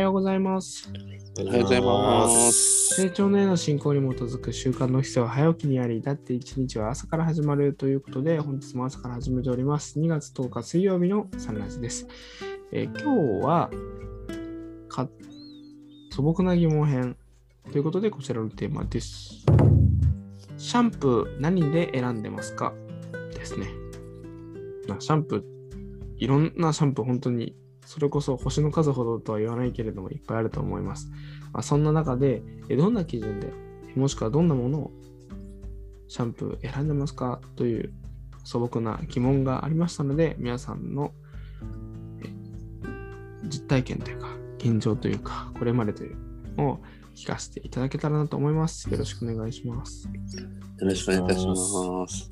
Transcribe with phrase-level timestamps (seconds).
[0.00, 0.90] ようございます。
[1.40, 2.94] おはようございます。
[2.96, 10.00] 成長のへの進行に基づく習慣の必要は早起きにあり、だって一日は朝から始まるということで、本日も朝から始めております。
[10.00, 12.06] 2月10日水曜日のサンライズです。
[12.72, 13.70] えー今日は
[14.88, 15.08] か
[16.10, 17.16] 素朴な疑問編
[17.70, 19.44] ということで、こちらのテーマです。
[20.56, 22.72] シャンプー何で選んでますか？
[23.32, 23.68] ですね。
[24.88, 25.42] まあシャンプー、
[26.16, 27.54] いろんなシャンプー本当に
[27.88, 31.08] それこそ星の数ほどとは言わないけれどもいっぱいあると思います。
[31.54, 33.50] まあ、そんな中で、えどんな基準で、
[33.96, 34.90] もしくはどんなものを
[36.06, 37.40] シャンプー選んでますか？
[37.56, 37.94] という
[38.44, 41.12] 素朴な疑問がありましたので、皆さんの
[42.22, 42.28] え
[43.44, 46.16] 実体験というか、現状というか、これまでという
[46.58, 46.80] のを
[47.14, 48.90] 聞かせていただけたらなと思います。
[48.90, 50.06] よろしくお願いします。
[50.06, 52.30] よろしくお願いいたします。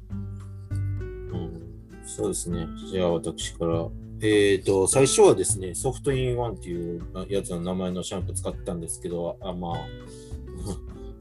[1.32, 1.62] うん
[2.04, 2.68] そうですね。
[2.92, 3.88] じゃあ私から。
[4.22, 9.76] えっ、と、最初はですね、ソフトインワンっていうやつの名前のシャンプー使ってたんですけど、あまあ、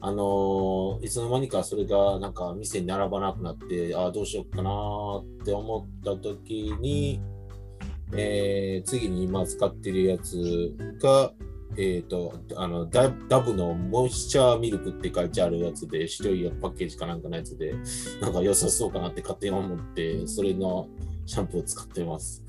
[0.00, 7.20] あのーいつの間にかそれがなんか店に並ばなくなって、あどうしようかなーって思った時に、
[8.14, 11.32] えー次に今使ってるやつが、
[11.76, 17.74] えっ、と、あのダ、ダブのモイスチャーミルクって書いてあるやつで、白いパッケージかなんかのやつで、
[18.22, 20.88] なんか良さそうかなって勝手に思って、それの
[21.26, 22.42] シャンプーを使ってます。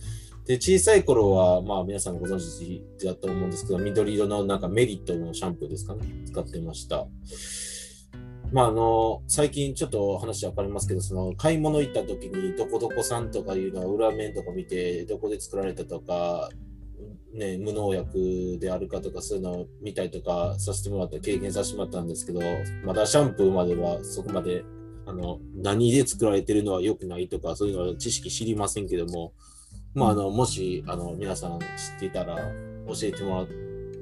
[0.48, 7.06] で、小さい頃は、まあ皆さんご存知だと思うんですけど、緑色のなんかメリットのシャンプーですかね、使ってました。
[8.54, 16.50] まああの、最近ちょっと話分かりますけど、その買い物行った時にどこどこさんとかいうのは裏面とか見て、どこで作られたとか、
[17.34, 22.42] ね、無農薬であるかとかそういうのを見たりとかさせてもらった経験させてもらったんですけど
[22.84, 24.64] まだシャンプーまではそこまで
[25.06, 29.34] あの何で作られてるのは良くないとかそういうのは知識知りませんけども、
[29.98, 33.49] まあ、あのもしあの皆さん知っていたら教えてもらう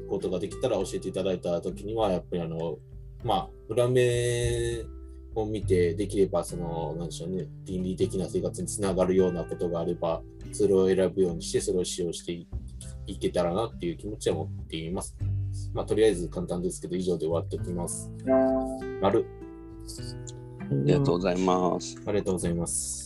[0.09, 2.77] ことができたら教えていただいた時にはやっぱりあの
[3.23, 4.83] まあ裏目
[5.35, 10.21] を見てできればそのなんでしょうね倫理的な生活につながるようなことがあれば
[10.51, 12.45] それを選ぶようにしてそれを使用してい
[13.07, 15.15] いけたらなっていう気持ちは持っています。
[15.73, 18.11] まあとりあえず簡単ですけど以上で終わっておきます。
[19.01, 19.25] 丸
[20.59, 21.97] ありがとうございます。
[22.05, 23.04] ありがとうございます。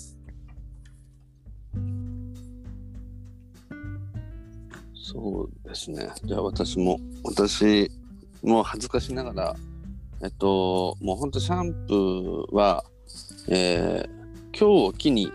[5.12, 6.08] そうですね。
[6.24, 7.90] じゃあ私も、私
[8.44, 9.56] も恥ずかしながら、
[10.22, 12.84] えっと、もうほんとシャンプーは、
[13.48, 14.20] えー
[14.52, 15.32] 今日を機に、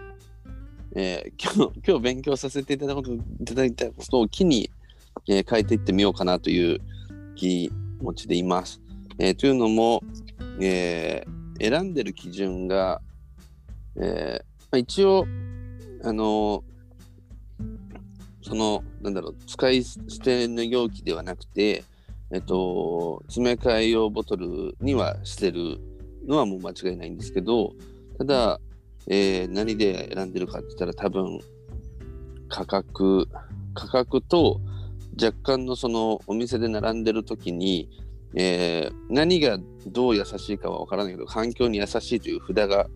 [0.95, 4.71] えー今日、 今日勉強させていただくこといただいたことを機に、
[5.27, 6.81] えー変えていってみようかなという
[7.35, 7.69] 気
[8.01, 8.81] 持ちでいます。
[9.19, 10.05] えーというのも、
[10.61, 13.01] えー選んでる基準が、
[13.97, 15.27] えーま、一応、
[16.05, 16.63] あの
[18.45, 21.83] その、なんだろう、使い捨ての容器ではなくて、
[22.31, 25.81] えっと、詰め替え用ボトルにはしてる
[26.27, 27.73] のはもう間違いないんですけど、
[28.19, 28.61] ただ、
[29.07, 31.41] えー何で選んでるかって言ったら多分、
[32.49, 33.27] 価格、
[33.73, 34.61] 価格と
[35.21, 37.89] 若干のそのお店で並んでる時に、
[38.35, 42.89] えー何がどう優しいかは分からないけど、環境に優しいという札が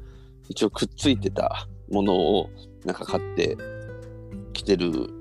[0.51, 2.51] 一応くっついてたものを
[2.85, 3.57] なんか買って
[4.53, 5.18] きてる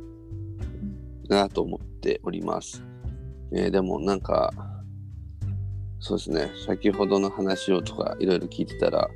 [1.27, 2.83] なと思っております。
[3.53, 4.51] えーでもなんか、
[5.99, 9.09] そうですね、先ほどの話をとかいろいろ聞いてたら、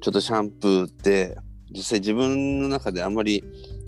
[0.00, 1.36] ちょっとシャンプーって
[1.72, 3.42] 実際自分の中であんまり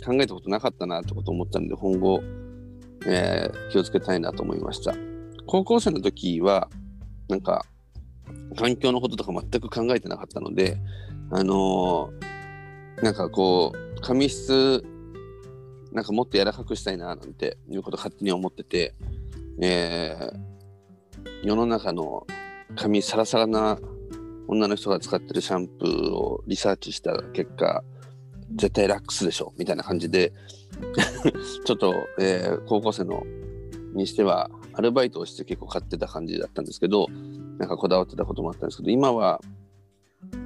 [0.04, 2.20] 考えたことなかったなってこと思ったので、今後、
[3.06, 4.94] えー気をつけたいなと思いました。
[5.46, 6.68] 高校生の時は、
[7.28, 7.64] なんか、
[8.56, 10.78] 環境のこととか全く考えてなかったので、
[11.30, 12.28] あのー
[13.02, 14.84] なんかこう、髪質、
[15.92, 18.94] なんかもっと柔らかくしたいななんていうこと勝手に思ってて、
[19.60, 20.58] えー
[21.42, 22.26] 世の中の
[22.76, 23.78] 髪サラサラな
[24.48, 27.84] 女の人が使ってるシャンプーをリサーチした結果、
[28.56, 30.32] 絶対ラックスでしょみたいな感じで、
[31.64, 33.24] ちょっと、えー高校生の
[33.94, 37.06] にしてはアルバイトをして結構買ってた感じだったんですけど、
[37.58, 39.40] なんかこだわってたこともあったんですけど、今は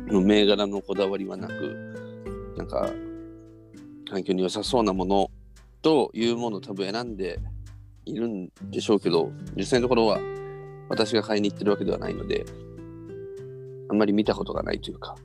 [0.09, 2.91] 銘柄のこだわりはなく、なんか
[4.13, 5.31] 環境に良さそうなもの
[5.81, 7.41] というものを多分選んで
[8.05, 10.21] いるんでしょうけど、実際のところは
[10.91, 12.45] 私が買いに行ってるわけではないので、
[13.89, 15.17] あんまり見たことがないというか、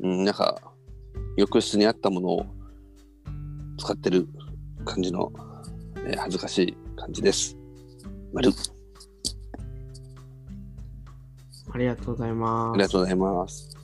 [0.00, 0.62] うん、なんか
[1.36, 2.46] 浴室にあったものを
[3.76, 4.26] 使ってる
[4.86, 5.30] 感じの、
[6.06, 7.58] えー恥ずかしい感じです。
[8.32, 8.50] 丸
[11.74, 12.74] ありがとうございます。
[12.74, 13.76] ありがとうございます。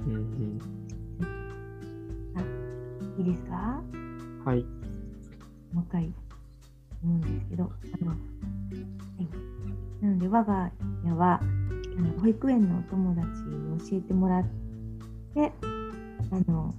[0.00, 0.76] うんうん
[3.18, 3.82] いいですか？
[4.46, 4.58] はい。
[5.72, 6.12] もう一回
[7.02, 8.16] 思うんですけど、あの、は
[9.18, 10.70] い、なので我が
[11.04, 11.40] 家は
[11.98, 14.44] あの保育園のお友達に教えてもらっ
[15.34, 15.52] て
[16.30, 16.72] あの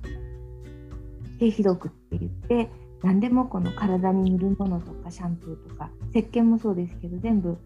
[1.40, 2.72] 低肥毒って言って
[3.04, 7.58] 何でもこの体に塗るものとかシャンプーとか石鹸もそうですけど全部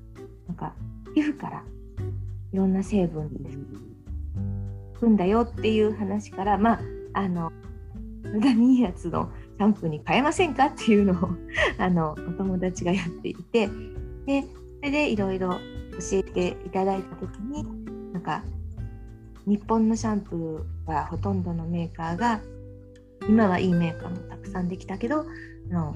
[0.48, 0.74] なんか
[1.14, 1.64] 皮膚から
[2.54, 3.58] いろんな成分です
[5.00, 6.80] くんだよっていう話からまあ
[7.14, 7.52] あの
[8.24, 9.30] 無駄にいいやつの
[9.62, 10.66] シャンプーに変えませんか？
[10.66, 11.30] っていうのを
[11.78, 13.70] あのお友達がやっていて
[14.26, 14.48] でそ
[14.82, 15.58] れでいろいろ教
[16.14, 17.64] えていただいた時に
[18.12, 18.44] なんか
[19.46, 22.42] 日本のシャンプーはほとんどのメーカーが
[23.30, 25.28] 今はいいメーカーもたくさんできたけど
[25.70, 25.96] あの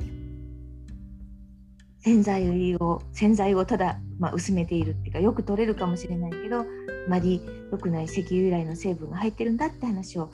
[2.02, 6.66] 洗剤を洗剤をただ、まあ、薄めているっていうかよく取れるかもしれないけどあ
[7.10, 7.42] まり
[7.72, 10.30] 良くない石油由来の成分が入ってるんだって話を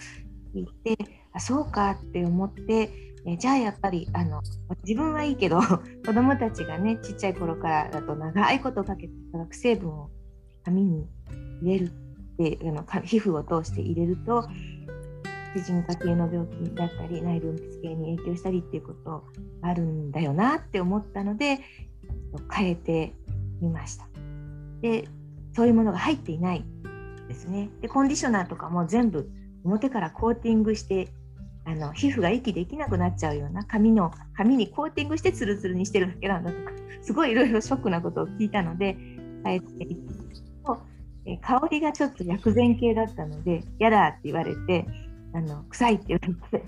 [0.54, 0.98] 聞いて
[1.32, 4.42] あそうかって思ってえじゃあやっぱりあの
[4.84, 5.60] 自分はいいけど
[6.06, 10.10] 子どもたちがねちっちゃい頃からだと長いことかけて化学成分を
[10.64, 11.08] 髪に
[11.62, 11.90] 入れるっ
[12.38, 14.48] てあの皮膚を通して入れると
[15.54, 19.24] 婦人科系の病気だったり内分泌系に影響したりっていうこと
[19.62, 21.60] あるんだよなって思ったので
[22.52, 23.14] 変えて
[23.62, 24.08] みました。
[24.82, 25.08] で
[25.54, 26.66] そういうものが入っていない
[27.28, 27.70] ですね。
[27.82, 29.30] でコンディショナーとかも全部
[29.64, 31.10] 表からコーティングして
[31.66, 36.72] あの皮膚が息できなくなっちゃうような髪の髪にコーティングしてツルツルにしてるだけなんだとか
[37.02, 38.98] すごいいろいろショックなことを聞いたので
[39.44, 39.96] 変えてい
[40.66, 40.82] と
[41.26, 44.86] え香りがちょっと薬膳系だったので嫌だって言われて
[45.34, 46.66] あの臭いって言われて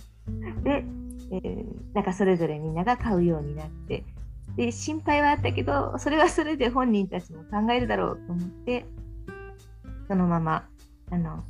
[0.64, 0.86] で、
[1.32, 4.06] えー、なんかそれぞれみんなが買うようになって
[4.56, 8.86] で心配はあったけどそれはそれで本人たちも考えるだろうと思って
[10.08, 10.68] そのまま
[11.12, 11.44] あの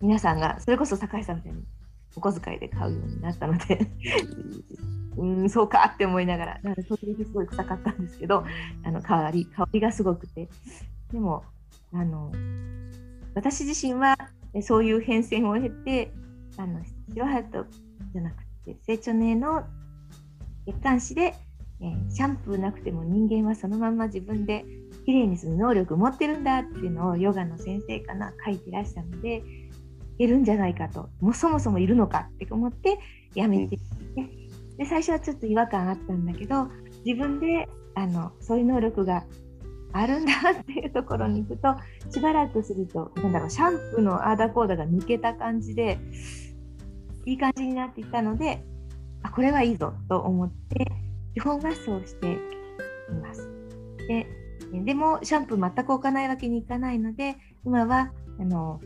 [0.00, 1.62] 皆さんがそれこそ酒井さんみたいに
[2.16, 3.86] お小遣いで買うようになったので。
[5.16, 5.50] うん。
[5.50, 6.60] そうかって思いながら。
[6.62, 8.44] なのでそれですごい臭かったんですけど
[8.84, 10.48] あの香り香りがすごくて。
[11.12, 11.44] でも
[11.92, 12.32] あの
[13.34, 14.16] 私自身は
[14.62, 16.12] そういう変遷を経て
[16.56, 16.80] あの
[17.10, 17.66] 白ハト
[18.12, 19.64] じゃなくて成長年の
[20.66, 21.34] 月刊誌で、
[21.80, 24.64] えー、シャンプーなくても人間はそのまま自分で
[25.04, 29.42] きれいにする能力を持ってるんだっていうのをヨガの先生かな書いてらしたので
[30.18, 31.08] いるんじゃないかと。
[31.20, 32.98] もうそもそもいるのかって思って
[33.34, 33.78] やめて
[34.78, 36.68] で最初はちょっと違和感あったんだけど
[37.04, 39.24] 自分であのそういう能力が
[39.92, 41.74] あるんだっていうところに行くと
[42.10, 45.98] しばらくするとなんだろうシャンプーのアーダーコーダが抜けた感じで
[47.24, 48.62] いい感じになっていったので
[49.22, 50.86] あこれはいいぞと思って
[51.34, 52.38] 基本はそうしてい
[53.22, 53.48] ます。
[54.08, 54.26] で
[54.84, 58.80] でもシャンプー全く置かないわけにいかないので今はあの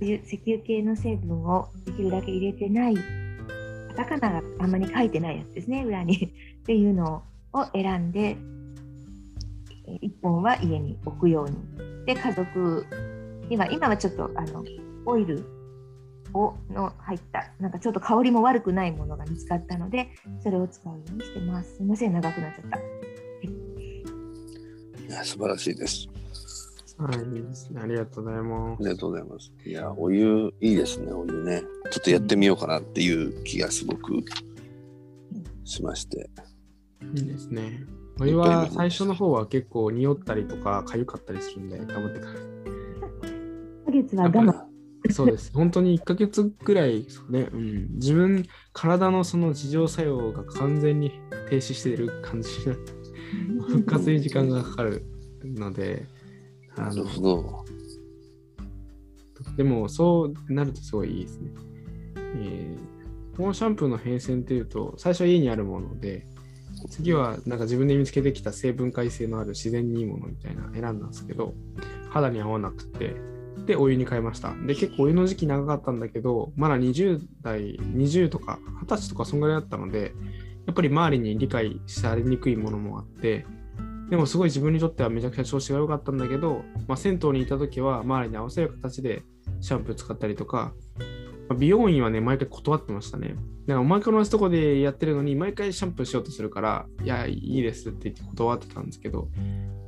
[0.00, 2.96] ういう石油系の成分をできるだけ入れてない
[3.96, 6.16] カタカナがあんまり書いてないやつですね裏に。
[6.62, 8.36] っていうのを選んで
[9.86, 11.56] 1本は家に置くように。
[12.06, 12.86] で家族
[13.48, 14.64] には今はちょっとあの
[15.04, 15.44] オイル
[16.34, 20.08] をの入ったなんかちょっと香りも悪くないものが見つかったので
[20.42, 21.76] それを使うようにしてます。
[21.76, 22.80] すいません長くなっちゃった、い
[25.10, 26.08] や素晴らしいです。
[27.02, 27.80] はい、いいですね。
[27.82, 28.80] ありがとうございます。
[28.80, 29.52] ありがとうございます。
[29.66, 31.62] いや、お湯、いいですね、お湯ね。
[31.90, 34.20] ちょっとやってみようかなっていう気がすごく
[35.64, 36.30] しまして。
[37.16, 37.84] いいですね。
[38.20, 42.42] お湯は最初の方は結構匂ったりとか痒かったりするんで、頑張ってください。
[42.42, 44.72] 1ヶ月は我慢。
[45.12, 45.50] そうです。
[45.52, 47.94] 本当に1ヶ月ぐらいですね、うん。
[47.94, 51.10] 自分、体のその自浄作用が完全に
[51.50, 52.48] 停止している感じ
[53.66, 55.04] 復活に時間がかかる
[55.42, 56.06] ので、
[56.76, 57.64] なるほど。
[59.56, 61.50] でも、そうなるとすごいいいですね。
[62.36, 66.26] えー、このシャンプーの変遷っていうと、最初は家にあるもので、
[66.90, 71.54] 次はなんか自分で見つけてきた成分解性のある自然にいいものみたいな選んだんですけど、
[72.10, 73.14] 肌に合わなくて、
[73.66, 74.54] で、お湯に変えました。
[74.66, 80.12] で、結構お湯の時期長かったんだけど、まだ20代、20とか20歳とかそんぐらいだったので、
[80.66, 83.46] やっぱり周りに理解されにくいものもあって、
[84.12, 89.22] でもすごい自分にとってはめちゃくちゃ調子が良かったんだけど、まあ、銭湯にいた時は周りに合わせる形で
[89.62, 90.74] シャンプー使ったりとか、
[91.48, 93.28] まあ、美容院はね、毎回断ってましたね。
[93.28, 99.30] だからお前と同じとこでやってるのに、毎回シャンプーしようとするから、いや、いいですって言って断ってたんですけど、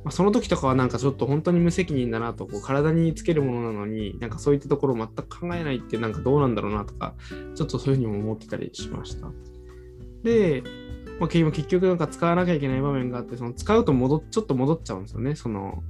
[0.03, 7.13] まあ、その時とかはなんかちょっと本当に無責任だなと、こう体につけるものなのに、なんかそういったところを全く考えないってなんかどうなんだろうなとか、
[7.53, 9.31] ちょっとそういうふうにも思ってたりしました。
[10.23, 10.63] で、
[11.19, 15.35] まあ、結局なんか使わなきゃいけない場面があって、その使うと戻ちょっと戻っちゃうんですよね。
[15.35, 15.83] その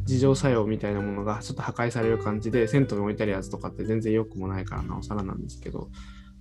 [0.00, 5.88] 自浄作用みたいなものがちょっと破壊される感じで、銭湯に置いてあるやつとかって全然良くもないからなおさらなんですけど、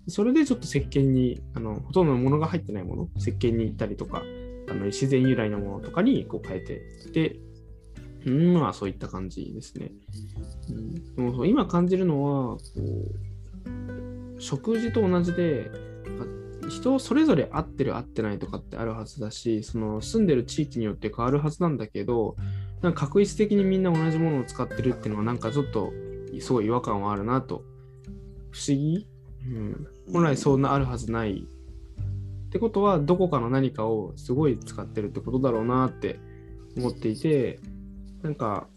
[0.07, 4.23] それでちょっと石鹸に、あのほとんどのものが入ってないもの、石鹸に行ったりとか、
[4.69, 6.81] あの自然由来のものとかにこう変えて、
[7.13, 7.35] で、
[8.25, 9.91] うん、まあそういった感じですね。
[10.69, 12.61] うん、でも今感じるのはこ
[14.37, 15.69] う、食事と同じで、
[16.71, 22.35] 人それぞれ合ってる合ってないとかってあるはずだし、その住んでる地域によって変わるはずなんだけど、
[22.81, 25.91] なんか確一的にみんな同じものを使ってるっていうのはなんかちょっと
[26.39, 27.63] すごい違和感はあるなと。
[28.51, 29.07] 不思議、
[29.45, 31.45] うん、本来そんなあるはずない。
[32.47, 36.19] ってことはどこかの何かをすごい使ってるってことだろうなって
[36.77, 37.59] 思っていて、
[38.23, 38.67] なんか、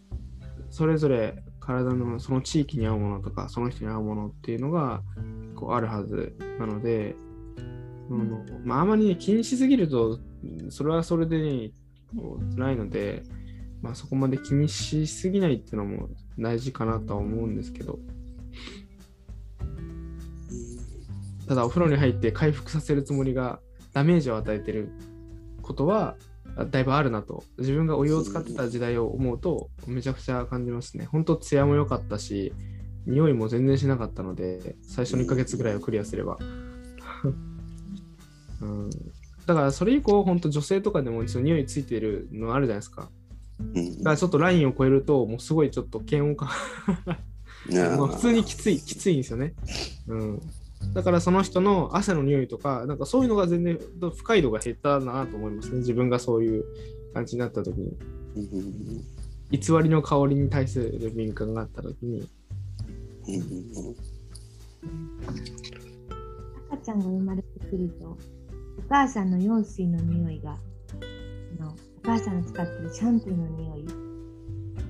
[0.71, 5.03] それぞれ体のその地域に合うものとか、その人に合うものっていうのが
[5.57, 7.17] こうあるはずなので、
[8.11, 8.31] うん。
[8.65, 10.19] まあ、あまり、ね、気にしすぎると、
[10.71, 11.71] それはそれで、ね、
[12.57, 13.23] 辛いので、
[13.83, 16.09] まあ、そこまで気にしすぎないっていうのも
[16.39, 17.99] 大事かなとは思うんですけど、
[21.47, 23.61] ただお風呂に入って回復させるつもりが
[23.93, 24.91] ダメージを与えてる
[25.61, 26.17] ことは
[26.71, 27.45] だいぶあるなと。
[27.59, 31.05] 自分がお湯を使ってた時代を思うとめちゃくちゃ感じますね。
[31.05, 32.55] 本当ツヤも良かったし
[33.07, 36.39] 匂いも全然しなかったので最初の1ヶ月ぐらいをクリアすれば、
[38.61, 38.91] うん、
[39.47, 43.11] だからそれ以降本当女性とかでもその匂いついてるのあるじゃないですか。
[43.61, 43.99] うん。
[43.99, 46.49] だからちょっとラインを超えるともうすごいちょっと嫌悪感。
[47.67, 49.55] 普通にきつい、きついんですよね。
[50.09, 50.41] うん。
[50.93, 55.79] だからその人の汗の匂いとか、なんかそういうのが全然不快度が減ったなと思いますね。
[55.79, 56.65] 自分がそういう
[57.15, 57.97] 感じになった時に。
[58.37, 59.05] うん
[59.51, 62.29] 偽りの香りに対する敏感があった時に。
[63.29, 63.97] うん。
[66.73, 66.99] 赤ちゃん。
[66.99, 68.19] が生まれてくると、
[68.79, 70.53] お母さんの羊水の匂いが、
[71.61, 73.87] あのお母さんが使ってるシャンプーの匂いっ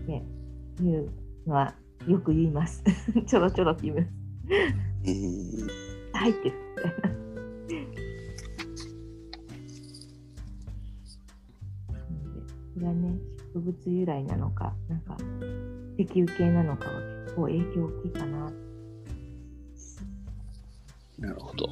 [0.07, 1.11] ていう
[1.47, 1.75] のは
[2.07, 2.83] よく言います。
[3.27, 4.09] ちょろちょろ言います。
[5.07, 7.95] うん入ってる みたいな。
[12.75, 13.19] それはね、
[13.55, 15.17] 植物由来なのか、なんか
[15.99, 18.53] 石油系なのかは結構影響大きいかな。
[21.19, 21.69] なるほど。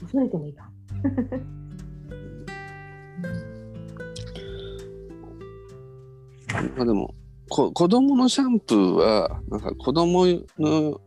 [0.00, 0.70] 恐れてもいいか。
[6.76, 7.14] まあでも
[7.48, 10.24] こ子供のシャンプーはなんか子供
[10.58, 11.00] の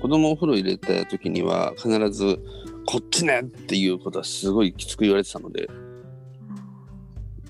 [0.00, 2.38] 子供お風呂入れた時には必ず
[2.86, 5.68] こっちねっていうことはすごいきつく言われてたので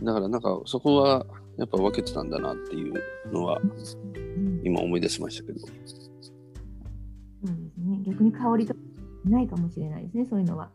[0.02, 2.94] だからなんかそこはやっぱ分けてたんだなっていう
[3.32, 3.60] のは
[4.14, 5.60] うん今思い出しましたけど。
[5.60, 8.02] そうですね。
[8.06, 8.80] 逆に香りとか
[9.24, 10.70] ないかもしれないですね、そういうのは。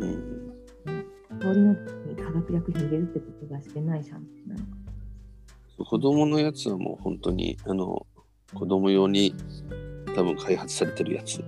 [0.00, 0.44] うん
[1.40, 4.66] 香りの時に化学薬品入れるってことがしてないシャンプーなのか。
[5.90, 8.06] 子供のやつはもう本当にあの
[8.54, 9.34] 子供用に
[10.14, 11.44] 多分開発されてるやつ。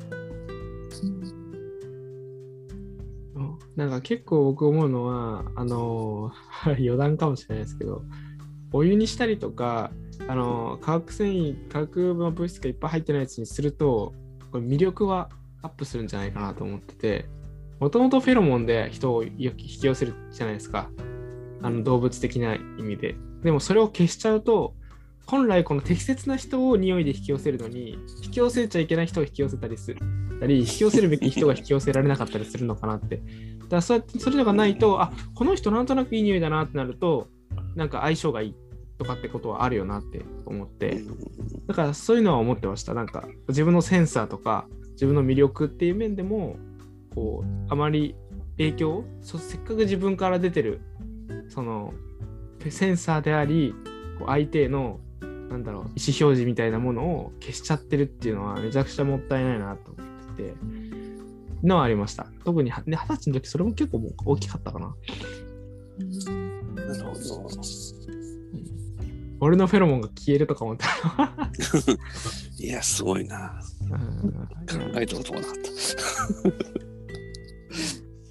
[3.35, 8.03] うんなんか結構僕思うのは、あのー 余談かもしれないですけど、
[8.73, 9.93] お湯にしたりとか、
[10.29, 14.15] あのー化学繊維、化学の物質がいっぱい入ってないやつにすると、
[14.51, 15.29] これ魅力は
[15.61, 17.29] アップするんじゃないかなと思ってて、
[17.81, 20.91] もともとフェロモンで人を引き寄せるじゃないですか。
[21.63, 23.17] あの動物的な意味で。
[23.43, 24.75] でもそれを消しちゃうと、
[25.27, 30.01] 本来この適切な人を匂いで引き寄せるのに、引き寄せちゃいけない人を引き寄せたりする。
[30.41, 33.17] たり引き寄せるべき人が引き寄せられなかったりするのかなって。
[33.17, 37.29] だからそうやってそういうのがないと、あこの人なんとなくいい匂いだなってなると、
[37.75, 38.55] なんか相性がいい
[38.99, 41.03] とかってことはあるよなって思って、
[41.67, 42.95] だからそういうのは思ってました。
[42.95, 46.57] なんか自分のセンサーとか自分の魅力っていう面でも、
[47.17, 48.15] こう、あまり
[48.59, 49.05] 影響？
[49.23, 50.81] そせっかく自分から出てる、
[51.49, 51.93] その
[52.69, 53.75] センサーであり、
[54.21, 55.01] こう相手への
[55.49, 60.55] なんだろう意思表示みたいなものを消しちゃってるっていうのはめちゃくちゃもったいないなと思ってて
[61.63, 64.95] のはありました特に二十歳の時それも結構もう大きかったかな
[66.87, 67.51] なるほど。
[69.39, 70.87] 俺のフェロモンが消えるとか思った
[71.19, 71.51] ら
[72.59, 73.61] いや、すごいな。
[73.83, 76.86] うん考えたこともなかった。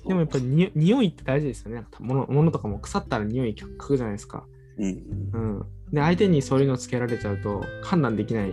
[0.07, 4.45] でもやっぱりに匂いって大事ですよねなんか物物とかも腐ったら匂い嗅ぐじゃないですか
[4.77, 5.29] うん。
[5.33, 8.51] うんで相手にそういうのつけられちゃうと判断できない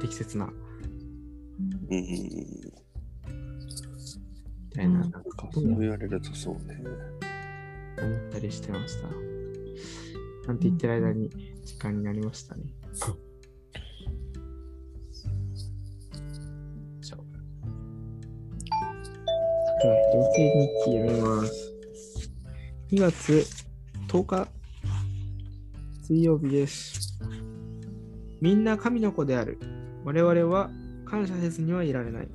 [0.00, 0.52] 適切なうん。
[1.90, 2.00] み
[4.72, 6.82] たいなうんなんかそう言われるとそうね。
[8.00, 9.08] 思ったりしてました。
[10.46, 11.30] なんて言ってる間に
[11.64, 12.62] 時間になりましたね。
[17.00, 17.16] じゃ
[20.38, 21.72] 日記読みます。
[22.92, 23.44] 2月
[24.06, 24.48] 10日
[26.04, 27.18] 水曜日です。
[28.40, 29.58] みんな神の子である。
[30.04, 30.70] 我々は
[31.06, 32.28] 感謝せずにはいられない。